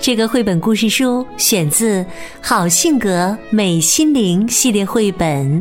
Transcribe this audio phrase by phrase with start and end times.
[0.00, 2.02] 这个绘本故事书选自
[2.40, 5.60] 《好性格美心灵》系列绘本，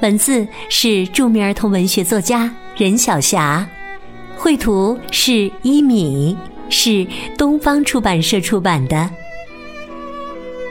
[0.00, 2.50] 文字是著名儿童文学作家。
[2.76, 3.66] 任晓霞，
[4.36, 6.36] 绘图是一米，
[6.68, 7.04] 是
[7.36, 9.10] 东方出版社出版的。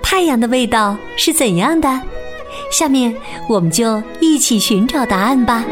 [0.01, 2.01] 太阳的味道是怎样的？
[2.71, 3.13] 下面
[3.49, 5.65] 我们就一起寻找答案吧。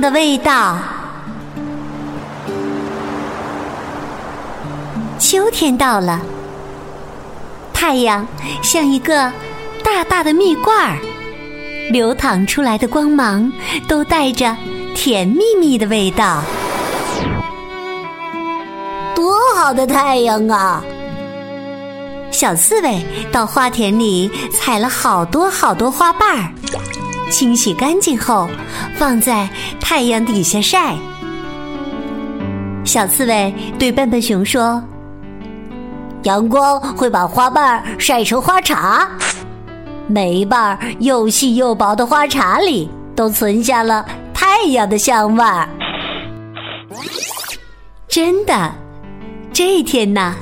[0.00, 0.76] 的味道，
[5.18, 6.20] 秋天到了。
[7.72, 8.26] 太阳
[8.62, 9.30] 像一个
[9.82, 10.98] 大大的蜜罐儿，
[11.90, 13.52] 流淌出来的光芒
[13.88, 14.56] 都带着
[14.94, 16.42] 甜蜜蜜的味道。
[19.14, 20.82] 多好的太阳啊！
[22.30, 26.50] 小刺猬到花田里采了好多好多花瓣儿，
[27.30, 28.48] 清洗干净后
[28.94, 29.48] 放在
[29.80, 30.94] 太阳底下晒。
[32.84, 34.82] 小刺猬对笨笨熊说。
[36.24, 39.06] 阳光会把花瓣晒成花茶，
[40.06, 45.68] 每一瓣又细又薄的花茶里都存下了太阳的香味儿。
[48.08, 48.72] 真的，
[49.52, 50.34] 这一天呢，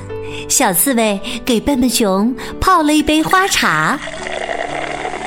[0.47, 3.99] 小刺猬给笨笨熊泡了一杯花茶，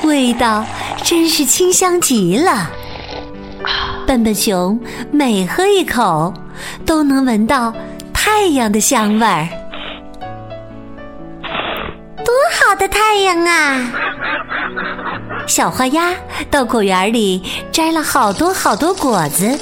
[0.07, 0.65] 味道
[1.03, 2.71] 真是清香极了。
[4.07, 4.79] 笨笨熊
[5.11, 6.33] 每喝一口，
[6.85, 7.75] 都能闻到
[8.13, 9.49] 太阳的香味儿。
[12.25, 13.93] 多好的太阳啊！
[15.47, 16.13] 小花鸭
[16.51, 19.59] 到果园里摘了好多好多果子，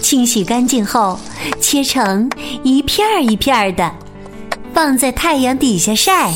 [0.00, 1.18] 清洗干净后
[1.60, 2.30] 切成
[2.62, 3.90] 一片儿一片儿的，
[4.74, 6.30] 放在太阳底下晒。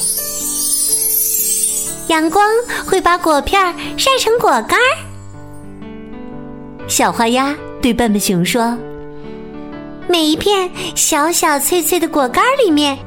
[2.09, 2.45] 阳光
[2.87, 4.89] 会把果片晒成果干儿。
[6.87, 8.77] 小花鸭对笨笨熊说
[10.07, 12.99] ：“每一片小小脆脆的果干里面，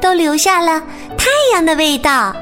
[0.00, 0.82] 都留下了。”
[1.18, 2.34] 太阳的味道，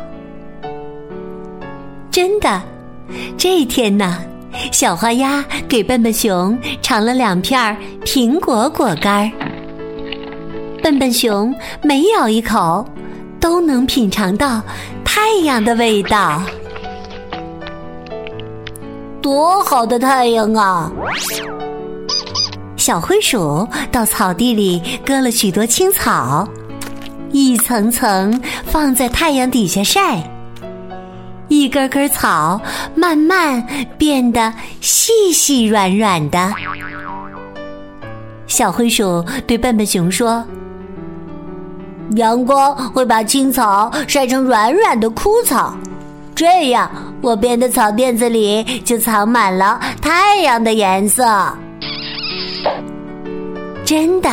[2.10, 2.60] 真的。
[3.38, 4.18] 这一天呢，
[4.72, 9.32] 小花鸭给笨笨熊尝了两片苹果果干儿。
[10.82, 12.86] 笨笨熊每咬一口，
[13.40, 14.62] 都能品尝到
[15.26, 16.42] 太阳的味道。
[19.22, 20.92] 多好的太阳啊！
[22.76, 26.46] 小灰鼠到草地里割了许多青草。
[27.32, 30.22] 一层层放在太阳底下晒，
[31.48, 32.60] 一根根草
[32.94, 34.52] 慢慢变得
[34.82, 36.52] 细细软软的。
[38.46, 40.44] 小灰鼠对笨笨熊说
[42.16, 45.74] ：“阳光会把青草晒成软软的枯草，
[46.34, 51.24] 这样我编的草垫子里就藏满了太阳的颜色。”
[53.84, 54.30] 真的。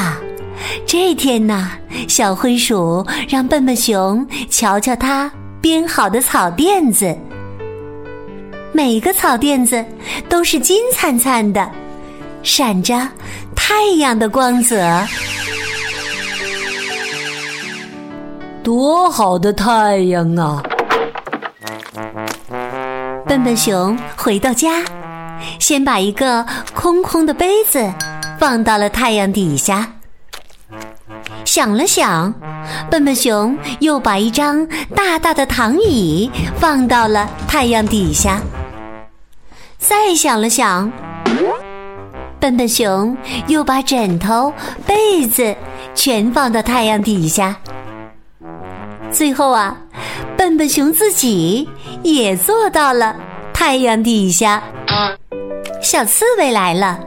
[0.85, 1.71] 这天呢，
[2.07, 5.29] 小灰鼠让笨笨熊瞧瞧它
[5.59, 7.17] 编好的草垫子。
[8.71, 9.83] 每个草垫子
[10.29, 11.67] 都是金灿灿的，
[12.43, 13.07] 闪着
[13.55, 14.77] 太阳的光泽。
[18.63, 20.61] 多好的太阳啊！
[23.25, 24.83] 笨笨熊回到家，
[25.59, 27.91] 先把一个空空的杯子
[28.39, 29.93] 放到了太阳底下。
[31.43, 32.33] 想了想，
[32.89, 36.29] 笨笨熊又把一张大大的躺椅
[36.59, 38.39] 放到了太阳底下。
[39.79, 40.91] 再想了想，
[42.39, 43.17] 笨笨熊
[43.47, 44.53] 又把枕头、
[44.85, 45.55] 被子
[45.95, 47.57] 全放到太阳底下。
[49.11, 49.77] 最后啊，
[50.37, 51.67] 笨笨熊自己
[52.03, 53.15] 也坐到了
[53.53, 54.61] 太阳底下。
[55.81, 56.99] 小刺猬来了，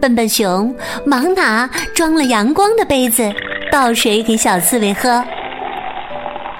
[0.00, 0.74] 笨笨熊
[1.06, 3.32] 忙拿装了阳光的杯子。
[3.72, 5.24] 倒水给小刺猬喝。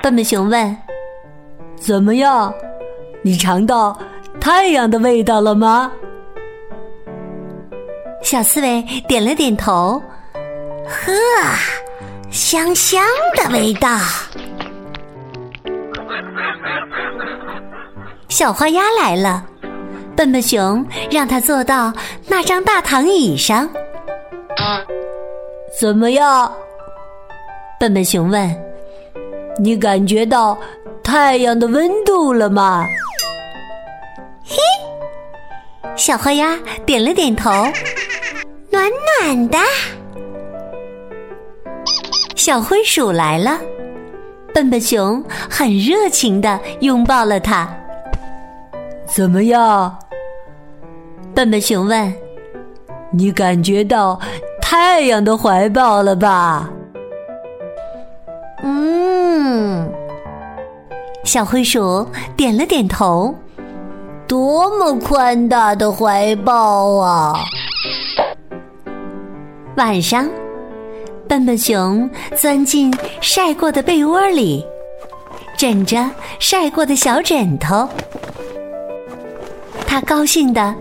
[0.02, 0.74] 笨笨熊问
[1.76, 2.50] ：“怎么样？
[3.20, 3.94] 你尝到
[4.40, 5.92] 太阳的味道了吗？”
[8.24, 10.02] 小刺猬点了点头
[10.88, 11.12] ：“呵，
[12.30, 13.04] 香香
[13.36, 13.90] 的味道。”
[18.32, 19.44] 小花鸭来了，
[20.16, 21.92] 笨笨熊让它坐到
[22.26, 23.68] 那张大躺椅上。
[25.78, 26.50] 怎么样？
[27.78, 28.50] 笨笨熊问
[29.60, 30.56] ：“你感觉到
[31.04, 32.86] 太阳的温度了吗？”
[34.48, 34.56] 嘿，
[35.94, 37.50] 小花鸭点了点头，
[38.70, 38.90] 暖
[39.20, 39.58] 暖的。
[42.34, 43.60] 小灰鼠来了，
[44.54, 47.68] 笨笨熊很热情的拥抱了它。
[49.14, 49.98] 怎么样？
[51.34, 52.14] 笨笨熊问
[53.12, 54.18] ：“你感觉到
[54.60, 56.70] 太阳的怀抱了吧？”
[58.64, 59.86] 嗯
[61.24, 62.06] 小灰鼠
[62.36, 63.34] 点了点头，
[64.26, 67.38] 多么宽大的怀抱啊！
[69.76, 70.26] 晚上，
[71.28, 74.64] 笨笨熊钻进晒过的被窝里，
[75.56, 77.88] 枕着晒过的小枕头，
[79.92, 80.74] 他高兴的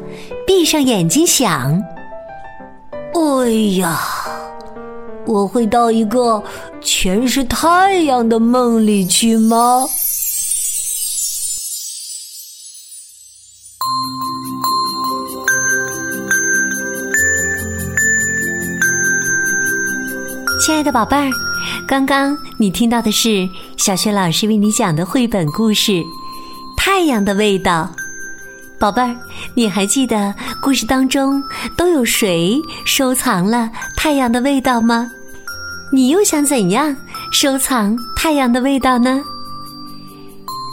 [0.47, 1.77] 闭上眼睛想
[3.13, 3.99] ：“哎呀，
[5.25, 6.41] 我会到一个
[6.79, 9.83] 全是太阳的梦里去吗？”
[20.65, 21.29] 亲爱的宝贝儿，
[21.85, 25.91] 刚刚你听到的是小学老师为你讲的绘本故事
[26.77, 27.89] 《太阳的味道》。
[28.81, 29.15] 宝贝儿，
[29.53, 31.41] 你还记得故事当中
[31.77, 35.07] 都有谁收藏了太阳的味道吗？
[35.93, 36.97] 你又想怎样
[37.31, 39.21] 收藏太阳的味道呢？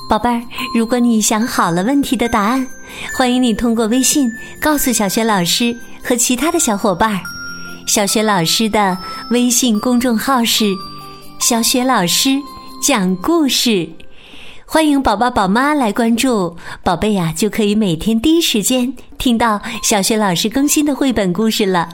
[0.08, 0.42] 宝贝儿，
[0.74, 2.66] 如果你想好了问题的答案，
[3.14, 7.20] 欢迎你通过微信告诉小学老师和其他的小伙伴儿。
[7.86, 8.96] 小雪老师的
[9.28, 10.64] 微信公众号是
[11.40, 12.30] “小雪老师
[12.82, 13.86] 讲故事”，
[14.70, 16.54] 欢迎宝宝宝妈来关注，
[16.84, 21.88] 宝贝呀就可以每天第一时间听到小学老师更新的绘本故事了。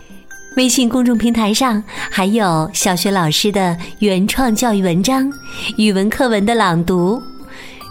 [0.57, 1.81] 微信公众平台上
[2.11, 5.33] 还有小学老师的原创教育文章、
[5.77, 7.23] 语文课文的朗读。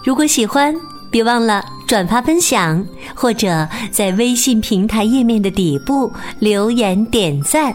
[0.04, 0.76] 如果喜欢，
[1.10, 2.84] 别忘了转发分享，
[3.14, 7.74] 或者在微信平台页面的底部留言点赞。